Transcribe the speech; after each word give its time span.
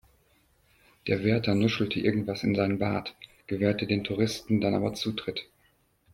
Der 1.05 1.23
Wärter 1.23 1.53
nuschelte 1.53 1.99
irgendwas 1.99 2.41
in 2.41 2.55
seinen 2.55 2.79
Bart, 2.79 3.15
gewährte 3.45 3.85
den 3.85 4.03
Touristen 4.03 4.59
dann 4.59 4.73
aber 4.73 4.95
Zutritt. 4.95 5.47